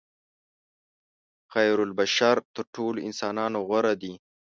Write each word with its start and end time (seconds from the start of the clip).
خیرالبشر 1.51 2.37
تر 2.55 2.65
ټولو 2.73 2.99
انسانانو 3.07 3.59
غوره 3.67 3.93
دي. 4.01 4.13